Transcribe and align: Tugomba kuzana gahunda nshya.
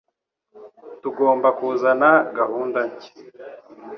Tugomba 1.01 1.47
kuzana 1.57 2.09
gahunda 2.37 2.79
nshya. 2.89 3.11